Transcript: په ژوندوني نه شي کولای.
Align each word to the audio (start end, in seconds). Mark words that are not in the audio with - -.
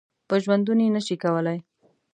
په 0.27 0.35
ژوندوني 0.43 0.87
نه 0.95 1.01
شي 1.05 1.15
کولای. 1.23 1.59